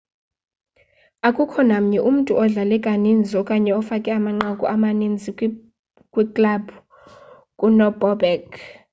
[1.27, 5.29] akukho namnye umntu odlale kaninzi okanye ofake amanqaku amaninzi
[6.13, 6.75] kwiklabhu
[7.59, 8.47] kunobobek